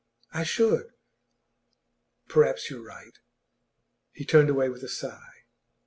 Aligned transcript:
'I 0.33 0.45
should.' 0.45 0.93
'Perhaps 2.27 2.71
you 2.71 2.79
are 2.79 2.83
right.' 2.87 3.19
He 4.13 4.25
turned 4.25 4.49
away 4.49 4.67
with 4.67 4.81
a 4.81 4.89
sigh. 4.89 5.43